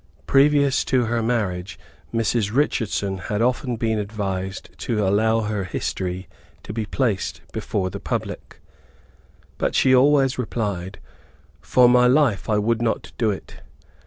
[0.25, 1.77] Previous to her marriage,
[2.11, 2.51] Mrs.
[2.51, 6.27] Richardson had often been advised to allow her history
[6.63, 8.59] to be placed before the public.
[9.59, 10.97] But she always replied,
[11.59, 13.57] "For my life I would not do it.